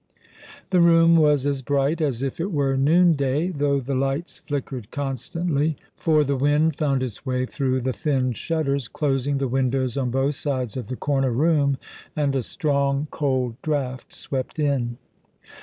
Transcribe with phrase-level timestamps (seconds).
[0.71, 5.77] The room was as bright as if it were noonday, though the lights flickered constantly,
[5.95, 10.33] for the wind found its way through the thin shutters closing the windows on both
[10.33, 11.77] sides of the corner room,
[12.15, 14.97] and a strong, cold draught swept in.